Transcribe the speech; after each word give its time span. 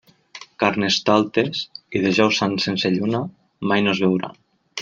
Carnestoltes 0.63 1.61
i 1.99 2.03
Dijous 2.07 2.41
Sant 2.41 2.57
sense 2.67 2.93
lluna 2.97 3.23
mai 3.73 3.85
no 3.89 3.97
es 3.97 4.07
veuran. 4.09 4.39